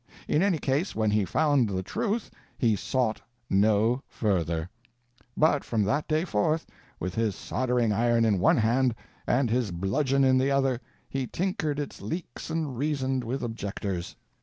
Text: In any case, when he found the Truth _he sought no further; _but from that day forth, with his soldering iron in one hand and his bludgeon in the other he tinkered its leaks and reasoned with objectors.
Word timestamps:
In 0.27 0.41
any 0.41 0.57
case, 0.57 0.95
when 0.95 1.11
he 1.11 1.25
found 1.25 1.69
the 1.69 1.83
Truth 1.83 2.31
_he 2.59 2.75
sought 2.75 3.21
no 3.51 4.01
further; 4.07 4.67
_but 5.39 5.63
from 5.63 5.83
that 5.83 6.07
day 6.07 6.25
forth, 6.25 6.65
with 6.99 7.13
his 7.13 7.35
soldering 7.35 7.91
iron 7.91 8.25
in 8.25 8.39
one 8.39 8.57
hand 8.57 8.95
and 9.27 9.51
his 9.51 9.69
bludgeon 9.69 10.23
in 10.23 10.39
the 10.39 10.49
other 10.49 10.81
he 11.07 11.27
tinkered 11.27 11.77
its 11.79 12.01
leaks 12.01 12.49
and 12.49 12.79
reasoned 12.79 13.23
with 13.23 13.43
objectors. 13.43 14.15